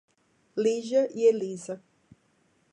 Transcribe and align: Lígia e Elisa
Lígia 0.63 1.03
e 1.13 1.21
Elisa 1.31 1.75